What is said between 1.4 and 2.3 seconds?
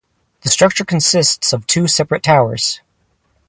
of two separate